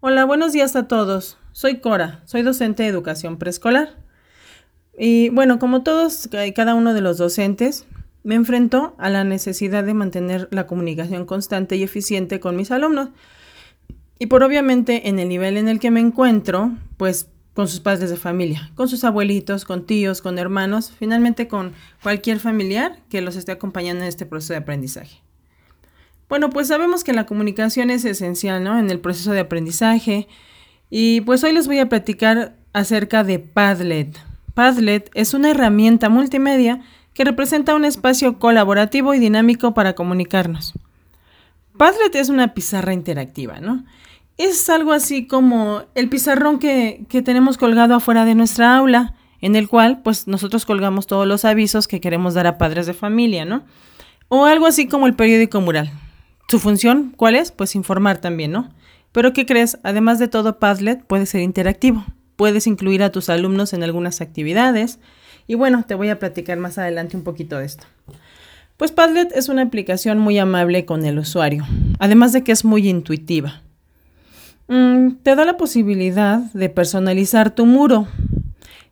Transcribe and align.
Hola, 0.00 0.24
buenos 0.24 0.52
días 0.52 0.76
a 0.76 0.86
todos. 0.86 1.38
Soy 1.50 1.80
Cora, 1.80 2.22
soy 2.24 2.42
docente 2.42 2.84
de 2.84 2.88
educación 2.88 3.36
preescolar. 3.36 3.96
Y 4.96 5.28
bueno, 5.30 5.58
como 5.58 5.82
todos 5.82 6.28
y 6.46 6.52
cada 6.52 6.76
uno 6.76 6.94
de 6.94 7.00
los 7.00 7.18
docentes, 7.18 7.84
me 8.22 8.36
enfrento 8.36 8.94
a 8.98 9.10
la 9.10 9.24
necesidad 9.24 9.82
de 9.82 9.94
mantener 9.94 10.46
la 10.52 10.68
comunicación 10.68 11.26
constante 11.26 11.74
y 11.74 11.82
eficiente 11.82 12.38
con 12.38 12.54
mis 12.54 12.70
alumnos. 12.70 13.08
Y 14.20 14.26
por 14.26 14.44
obviamente 14.44 15.08
en 15.08 15.18
el 15.18 15.28
nivel 15.28 15.56
en 15.56 15.66
el 15.66 15.80
que 15.80 15.90
me 15.90 15.98
encuentro, 15.98 16.70
pues 16.96 17.28
con 17.52 17.66
sus 17.66 17.80
padres 17.80 18.08
de 18.08 18.16
familia, 18.16 18.70
con 18.76 18.88
sus 18.88 19.02
abuelitos, 19.02 19.64
con 19.64 19.84
tíos, 19.84 20.22
con 20.22 20.38
hermanos, 20.38 20.92
finalmente 20.96 21.48
con 21.48 21.72
cualquier 22.04 22.38
familiar 22.38 23.00
que 23.08 23.20
los 23.20 23.34
esté 23.34 23.50
acompañando 23.50 24.04
en 24.04 24.08
este 24.08 24.26
proceso 24.26 24.52
de 24.52 24.60
aprendizaje. 24.60 25.22
Bueno, 26.28 26.50
pues 26.50 26.68
sabemos 26.68 27.04
que 27.04 27.14
la 27.14 27.24
comunicación 27.24 27.90
es 27.90 28.04
esencial, 28.04 28.62
¿no? 28.62 28.78
En 28.78 28.90
el 28.90 29.00
proceso 29.00 29.32
de 29.32 29.40
aprendizaje. 29.40 30.28
Y 30.90 31.22
pues 31.22 31.42
hoy 31.42 31.52
les 31.52 31.66
voy 31.66 31.78
a 31.78 31.88
platicar 31.88 32.54
acerca 32.72 33.24
de 33.24 33.38
Padlet. 33.38 34.18
Padlet 34.54 35.10
es 35.14 35.32
una 35.32 35.50
herramienta 35.50 36.08
multimedia 36.08 36.82
que 37.14 37.24
representa 37.24 37.74
un 37.74 37.84
espacio 37.84 38.38
colaborativo 38.38 39.14
y 39.14 39.18
dinámico 39.18 39.72
para 39.72 39.94
comunicarnos. 39.94 40.74
Padlet 41.76 42.14
es 42.14 42.28
una 42.28 42.54
pizarra 42.54 42.92
interactiva, 42.92 43.60
¿no? 43.60 43.84
Es 44.36 44.68
algo 44.68 44.92
así 44.92 45.26
como 45.26 45.82
el 45.94 46.08
pizarrón 46.08 46.58
que, 46.58 47.04
que 47.08 47.22
tenemos 47.22 47.56
colgado 47.56 47.94
afuera 47.94 48.24
de 48.24 48.34
nuestra 48.34 48.76
aula, 48.76 49.14
en 49.40 49.56
el 49.56 49.68
cual 49.68 50.02
pues 50.02 50.28
nosotros 50.28 50.66
colgamos 50.66 51.06
todos 51.06 51.26
los 51.26 51.44
avisos 51.44 51.88
que 51.88 52.00
queremos 52.00 52.34
dar 52.34 52.46
a 52.46 52.58
padres 52.58 52.86
de 52.86 52.94
familia, 52.94 53.44
¿no? 53.44 53.64
O 54.28 54.44
algo 54.44 54.66
así 54.66 54.86
como 54.88 55.06
el 55.06 55.14
periódico 55.14 55.60
mural. 55.60 55.90
Su 56.50 56.58
función, 56.58 57.12
¿cuál 57.14 57.34
es? 57.34 57.52
Pues 57.52 57.74
informar 57.74 58.18
también, 58.18 58.52
¿no? 58.52 58.70
Pero 59.12 59.34
¿qué 59.34 59.44
crees? 59.44 59.78
Además 59.82 60.18
de 60.18 60.28
todo, 60.28 60.58
Padlet 60.58 61.04
puede 61.04 61.26
ser 61.26 61.42
interactivo. 61.42 62.06
Puedes 62.36 62.66
incluir 62.66 63.02
a 63.02 63.12
tus 63.12 63.28
alumnos 63.28 63.74
en 63.74 63.82
algunas 63.82 64.22
actividades. 64.22 64.98
Y 65.46 65.56
bueno, 65.56 65.84
te 65.86 65.94
voy 65.94 66.08
a 66.08 66.18
platicar 66.18 66.56
más 66.56 66.78
adelante 66.78 67.18
un 67.18 67.22
poquito 67.22 67.58
de 67.58 67.66
esto. 67.66 67.84
Pues 68.78 68.92
Padlet 68.92 69.30
es 69.36 69.50
una 69.50 69.62
aplicación 69.62 70.18
muy 70.18 70.38
amable 70.38 70.86
con 70.86 71.04
el 71.04 71.18
usuario, 71.18 71.66
además 71.98 72.32
de 72.32 72.44
que 72.44 72.52
es 72.52 72.64
muy 72.64 72.88
intuitiva. 72.88 73.62
Mm, 74.68 75.16
te 75.22 75.34
da 75.34 75.44
la 75.44 75.56
posibilidad 75.56 76.38
de 76.38 76.68
personalizar 76.70 77.54
tu 77.54 77.66
muro 77.66 78.06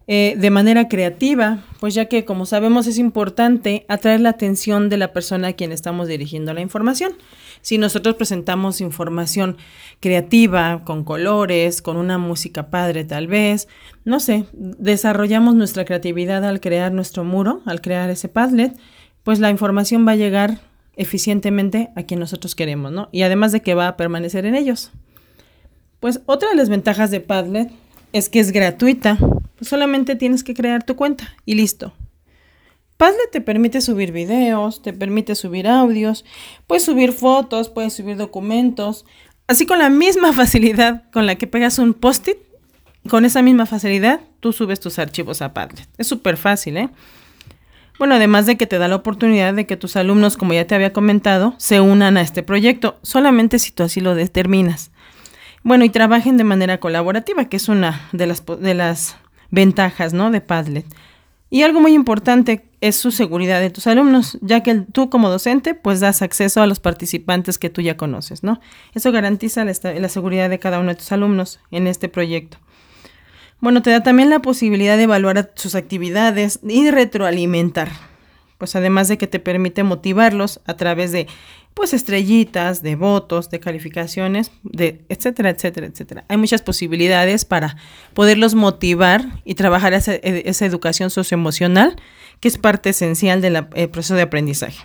eh, 0.09 0.37
de 0.39 0.51
manera 0.51 0.87
creativa, 0.87 1.65
pues 1.81 1.95
ya 1.95 2.05
que 2.05 2.25
como 2.25 2.47
sabemos 2.47 2.87
es 2.87 2.97
importante 2.97 3.85
atraer 3.89 4.21
la 4.21 4.31
atención 4.31 4.89
de 4.89 4.99
la 4.99 5.13
persona 5.13 5.49
a 5.49 5.53
quien 5.55 5.73
estamos 5.73 6.07
dirigiendo 6.07 6.55
la 6.55 6.61
información. 6.61 7.15
Si 7.61 7.77
nosotros 7.77 8.15
presentamos 8.15 8.81
información 8.81 9.57
creativa, 9.99 10.85
con 10.85 11.03
colores, 11.03 11.83
con 11.83 11.97
una 11.97 12.19
música 12.19 12.71
padre 12.71 13.05
tal 13.05 13.27
vez, 13.27 13.67
no 14.05 14.21
sé, 14.21 14.45
desarrollamos 14.53 15.57
nuestra 15.57 15.85
creatividad 15.85 16.45
al 16.45 16.61
crear 16.61 16.93
nuestro 16.93 17.25
muro, 17.25 17.63
al 17.67 17.81
crear 17.81 18.09
ese 18.09 18.29
Padlet, 18.29 18.79
pues 19.25 19.41
la 19.41 19.51
información 19.51 20.07
va 20.07 20.13
a 20.13 20.17
llegar 20.17 20.61
eficientemente 20.95 21.91
a 21.97 22.05
quien 22.05 22.21
nosotros 22.21 22.55
queremos, 22.55 22.93
¿no? 22.93 23.09
Y 23.11 23.23
además 23.23 23.51
de 23.51 23.61
que 23.61 23.75
va 23.75 23.89
a 23.89 23.97
permanecer 23.97 24.47
en 24.47 24.55
ellos. 24.55 24.93
Pues 25.99 26.21
otra 26.27 26.51
de 26.51 26.55
las 26.55 26.69
ventajas 26.69 27.11
de 27.11 27.19
Padlet 27.19 27.73
es 28.13 28.29
que 28.29 28.39
es 28.39 28.53
gratuita 28.53 29.19
pues 29.57 29.69
solamente 29.69 30.17
tienes 30.17 30.45
que 30.45 30.55
crear 30.55 30.85
tu 30.85 30.97
cuenta 30.97 31.35
y 31.45 31.55
listo. 31.55 31.93
Padlet 32.97 33.31
te 33.31 33.41
permite 33.41 33.81
subir 33.81 34.13
videos, 34.13 34.83
te 34.83 34.93
permite 34.93 35.35
subir 35.35 35.69
audios, 35.69 36.25
puedes 36.67 36.85
subir 36.85 37.13
fotos, 37.13 37.69
puedes 37.69 37.93
subir 37.93 38.17
documentos, 38.17 39.05
así 39.47 39.67
con 39.67 39.79
la 39.79 39.91
misma 39.91 40.33
facilidad 40.35 41.11
con 41.11 41.27
la 41.27 41.35
que 41.35 41.47
pegas 41.47 41.79
un 41.79 41.93
post-it, 41.95 42.39
con 43.09 43.25
esa 43.25 43.43
misma 43.43 43.67
facilidad 43.67 44.21
tú 44.41 44.53
subes 44.53 44.81
tus 44.81 44.99
archivos 44.99 45.43
a 45.43 45.53
Padlet. 45.53 45.89
Es 45.99 46.07
súper 46.07 46.37
fácil, 46.37 46.77
¿eh? 46.77 46.89
Bueno, 47.99 48.15
además 48.15 48.45
de 48.47 48.57
que 48.57 48.67
te 48.67 48.79
da 48.79 48.89
la 48.89 48.97
oportunidad 48.97 49.55
de 49.55 49.67
que 49.67 49.77
tus 49.77 49.97
alumnos, 49.97 50.37
como 50.37 50.53
ya 50.53 50.67
te 50.67 50.75
había 50.75 50.93
comentado, 50.93 51.55
se 51.57 51.81
unan 51.81 52.17
a 52.17 52.21
este 52.21 52.43
proyecto, 52.43 52.99
solamente 53.03 53.59
si 53.59 53.71
tú 53.73 53.85
así 53.85 54.01
lo 54.01 54.15
determinas. 54.15 54.91
Bueno, 55.63 55.85
y 55.85 55.91
trabajen 55.91 56.37
de 56.37 56.45
manera 56.45 56.79
colaborativa, 56.79 57.47
que 57.47 57.57
es 57.57 57.69
una 57.69 58.09
de 58.13 58.27
las, 58.27 58.45
de 58.45 58.75
las 58.75 59.17
ventajas, 59.51 60.13
¿no? 60.13 60.31
De 60.31 60.41
Padlet. 60.41 60.87
Y 61.49 61.63
algo 61.63 61.81
muy 61.81 61.95
importante 61.95 62.65
es 62.81 62.97
su 62.97 63.11
seguridad 63.11 63.61
de 63.61 63.71
tus 63.71 63.87
alumnos, 63.87 64.39
ya 64.43 64.63
que 64.63 64.75
tú 64.75 65.11
como 65.11 65.31
docente 65.31 65.75
pues 65.75 66.01
das 66.01 66.23
acceso 66.23 66.61
a 66.61 66.67
los 66.67 66.81
participantes 66.81 67.59
que 67.59 67.71
tú 67.71 67.81
ya 67.81 67.97
conoces, 67.97 68.43
¿no? 68.43 68.61
Eso 68.95 69.13
garantiza 69.13 69.65
la, 69.65 69.73
la 69.73 70.09
seguridad 70.09 70.51
de 70.51 70.59
cada 70.59 70.81
uno 70.81 70.89
de 70.89 70.97
tus 70.97 71.13
alumnos 71.13 71.61
en 71.71 71.87
este 71.87 72.09
proyecto. 72.09 72.59
Bueno, 73.61 73.81
te 73.81 73.91
da 73.91 74.03
también 74.03 74.29
la 74.29 74.41
posibilidad 74.41 74.97
de 74.97 75.05
evaluar 75.05 75.53
sus 75.55 75.75
actividades 75.75 76.61
y 76.63 76.91
retroalimentar 76.91 77.89
pues 78.59 78.77
además 78.77 79.09
de 79.09 79.19
que 79.19 79.27
te 79.27 79.39
permite 79.39 79.83
motivarlos 79.83 80.61
a 80.67 80.75
través 80.75 81.13
de 81.13 81.27
pues 81.77 81.93
estrellitas, 81.93 82.83
de 82.83 82.97
votos, 82.97 83.51
de 83.51 83.61
calificaciones, 83.61 84.51
de 84.63 85.05
etcétera, 85.11 85.51
etcétera, 85.51 85.87
etcétera. 85.87 86.25
Hay 86.29 86.39
muchas 86.39 86.63
posibilidades 86.63 87.45
para 87.45 87.77
poderlos 88.15 88.55
motivar 88.55 89.27
y 89.45 89.57
trabajar 89.57 89.93
esa, 89.93 90.15
esa 90.15 90.65
educación 90.65 91.11
socioemocional 91.11 91.97
que 92.41 92.49
es 92.49 92.57
parte 92.57 92.89
esencial 92.89 93.43
del 93.43 93.67
proceso 93.91 94.15
de 94.15 94.23
aprendizaje. 94.23 94.83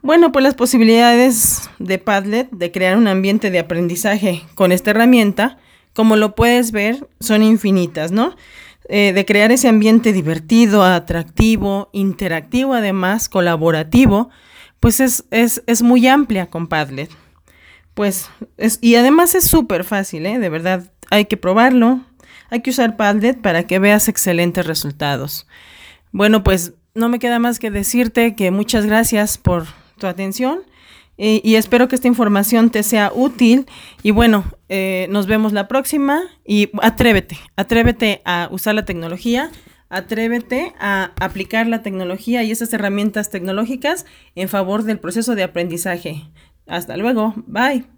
Bueno, 0.00 0.30
pues 0.30 0.44
las 0.44 0.54
posibilidades 0.54 1.68
de 1.80 1.98
Padlet 1.98 2.48
de 2.52 2.70
crear 2.70 2.96
un 2.96 3.08
ambiente 3.08 3.50
de 3.50 3.58
aprendizaje 3.58 4.44
con 4.54 4.70
esta 4.70 4.92
herramienta, 4.92 5.58
como 5.92 6.14
lo 6.14 6.36
puedes 6.36 6.70
ver, 6.70 7.08
son 7.18 7.42
infinitas, 7.42 8.12
¿no? 8.12 8.36
Eh, 8.88 9.12
de 9.12 9.24
crear 9.24 9.50
ese 9.50 9.66
ambiente 9.66 10.12
divertido, 10.12 10.84
atractivo, 10.84 11.90
interactivo, 11.92 12.74
además 12.74 13.28
colaborativo, 13.28 14.30
pues 14.80 15.00
es, 15.00 15.24
es, 15.30 15.62
es 15.66 15.82
muy 15.82 16.06
amplia 16.06 16.46
con 16.46 16.66
Padlet. 16.66 17.10
Pues, 17.94 18.30
es, 18.56 18.78
y 18.80 18.94
además 18.94 19.34
es 19.34 19.44
súper 19.44 19.84
fácil, 19.84 20.26
¿eh? 20.26 20.38
De 20.38 20.48
verdad, 20.48 20.92
hay 21.10 21.24
que 21.24 21.36
probarlo. 21.36 22.00
Hay 22.50 22.62
que 22.62 22.70
usar 22.70 22.96
Padlet 22.96 23.40
para 23.40 23.64
que 23.66 23.78
veas 23.78 24.08
excelentes 24.08 24.66
resultados. 24.66 25.46
Bueno, 26.12 26.42
pues 26.42 26.74
no 26.94 27.08
me 27.08 27.18
queda 27.18 27.38
más 27.38 27.58
que 27.58 27.70
decirte 27.70 28.34
que 28.34 28.50
muchas 28.50 28.86
gracias 28.86 29.38
por 29.38 29.66
tu 29.98 30.06
atención 30.06 30.60
y, 31.20 31.56
espero 31.56 31.88
que 31.88 31.96
esta 31.96 32.06
información 32.06 32.70
te 32.70 32.84
sea 32.84 33.10
útil. 33.12 33.66
Y 34.04 34.12
bueno, 34.12 34.44
eh, 34.68 35.08
nos 35.10 35.26
vemos 35.26 35.52
la 35.52 35.66
próxima 35.66 36.22
y 36.46 36.70
atrévete, 36.80 37.36
atrévete 37.56 38.22
a 38.24 38.48
usar 38.52 38.76
la 38.76 38.84
tecnología, 38.84 39.50
atrévete 39.88 40.74
a 40.78 41.12
aplicar 41.20 41.66
la 41.66 41.82
tecnología 41.82 42.42
y 42.42 42.50
esas 42.50 42.72
herramientas 42.72 43.30
tecnológicas 43.30 44.06
en 44.34 44.48
favor 44.48 44.84
del 44.84 45.00
proceso 45.00 45.34
de 45.34 45.42
aprendizaje. 45.42 46.30
Hasta 46.66 46.96
luego, 46.96 47.34
bye. 47.46 47.97